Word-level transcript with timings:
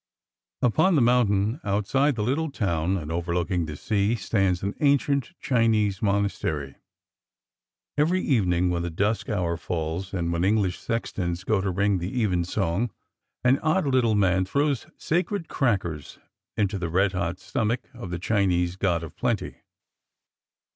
Upon 0.63 0.95
the 0.95 1.01
mountain 1.03 1.61
outside 1.63 2.15
the 2.15 2.23
little 2.23 2.49
town, 2.49 2.97
and 2.97 3.11
overlooking 3.11 3.67
the 3.67 3.75
sea, 3.75 4.15
stands 4.15 4.63
an 4.63 4.73
ancient 4.79 5.33
Chinese 5.39 6.01
monastery. 6.01 6.73
Every 7.99 8.19
evening 8.19 8.71
when 8.71 8.81
the 8.81 8.89
dusk 8.89 9.29
hour 9.29 9.57
falls, 9.57 10.11
and 10.11 10.33
when 10.33 10.43
English 10.43 10.79
sextons 10.79 11.43
go 11.43 11.61
to 11.61 11.69
ring 11.69 11.99
the 11.99 12.19
evensong, 12.23 12.89
an 13.43 13.59
odd 13.59 13.85
little 13.85 14.15
man 14.15 14.43
throws 14.43 14.87
sacred 14.97 15.47
crackers 15.47 16.17
into 16.57 16.79
the 16.79 16.89
red 16.89 17.11
hot 17.11 17.37
stomach 17.37 17.81
of 17.93 18.09
the 18.09 18.17
Chinese 18.17 18.77
God 18.77 19.03
of 19.03 19.15
Plenty. 19.15 19.57